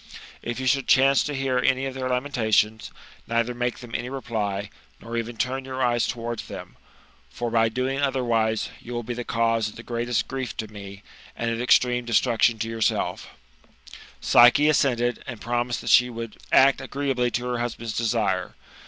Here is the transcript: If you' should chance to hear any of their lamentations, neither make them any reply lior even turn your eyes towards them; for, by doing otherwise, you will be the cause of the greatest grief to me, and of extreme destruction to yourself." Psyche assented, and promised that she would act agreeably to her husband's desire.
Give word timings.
If 0.41 0.59
you' 0.59 0.65
should 0.65 0.87
chance 0.87 1.23
to 1.25 1.35
hear 1.35 1.59
any 1.59 1.85
of 1.85 1.93
their 1.93 2.09
lamentations, 2.09 2.89
neither 3.27 3.53
make 3.53 3.77
them 3.81 3.93
any 3.93 4.09
reply 4.09 4.71
lior 4.99 5.15
even 5.15 5.37
turn 5.37 5.63
your 5.63 5.83
eyes 5.83 6.07
towards 6.07 6.47
them; 6.47 6.75
for, 7.29 7.51
by 7.51 7.69
doing 7.69 7.99
otherwise, 7.99 8.69
you 8.79 8.93
will 8.95 9.03
be 9.03 9.13
the 9.13 9.23
cause 9.23 9.69
of 9.69 9.75
the 9.75 9.83
greatest 9.83 10.27
grief 10.27 10.57
to 10.57 10.67
me, 10.67 11.03
and 11.35 11.51
of 11.51 11.61
extreme 11.61 12.03
destruction 12.03 12.57
to 12.57 12.67
yourself." 12.67 13.27
Psyche 14.19 14.67
assented, 14.69 15.23
and 15.27 15.39
promised 15.39 15.81
that 15.81 15.91
she 15.91 16.09
would 16.09 16.35
act 16.51 16.81
agreeably 16.81 17.29
to 17.29 17.45
her 17.45 17.59
husband's 17.59 17.95
desire. 17.95 18.55